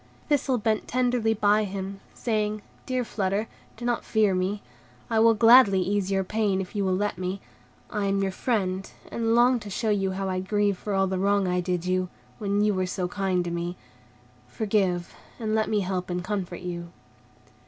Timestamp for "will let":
6.83-7.19